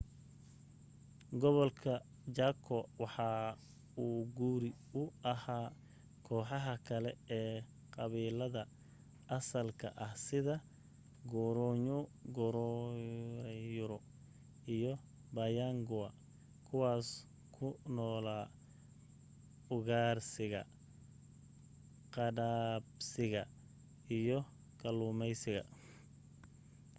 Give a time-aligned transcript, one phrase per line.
[1.41, 1.93] gobolka
[2.35, 3.29] chaco waxa
[4.05, 5.65] uu guri u ahaa
[6.25, 7.55] kooxaha kale ee
[7.93, 8.63] qabiilada
[9.37, 10.55] asalka ah sida
[11.31, 12.77] guaycurú
[14.77, 14.93] iyo
[15.35, 16.09] payaguá
[16.67, 17.07] kuwaas
[17.55, 18.45] ku noolaa
[19.75, 20.61] ugaarsiga
[22.13, 23.41] qadhaabsiga
[24.17, 24.39] iyo
[24.81, 25.63] kalluumaysiga